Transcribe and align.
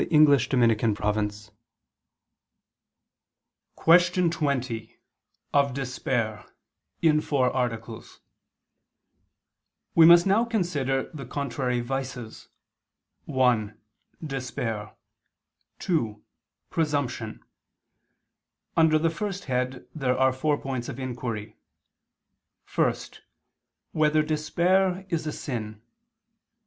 _______________________QUESTION 3.75 4.31
20 4.31 4.97
OF 5.53 5.73
DESPAIR 5.75 6.43
(In 7.03 7.21
Four 7.21 7.51
Articles) 7.55 8.19
We 9.93 10.07
must 10.07 10.25
now 10.25 10.43
consider 10.43 11.11
the 11.13 11.27
contrary 11.27 11.81
vices; 11.81 12.47
(1) 13.25 13.77
despair; 14.25 14.95
(2) 15.77 16.23
presumption. 16.71 17.43
Under 18.75 18.97
the 18.97 19.11
first 19.11 19.45
head 19.45 19.85
there 19.93 20.17
are 20.17 20.33
four 20.33 20.57
points 20.57 20.89
of 20.89 20.99
inquiry: 20.99 21.55
(1) 22.73 22.91
Whether 23.91 24.23
despair 24.23 25.05
is 25.09 25.27
a 25.27 25.31
sin? 25.31 25.79